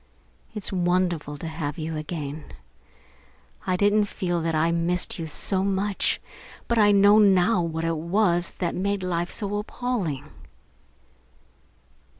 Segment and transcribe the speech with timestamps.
[0.55, 2.45] It's wonderful to have you again.
[3.67, 6.19] I didn't even feel that I missed you so much,
[6.67, 10.31] but I know now what it was that made life so appalling.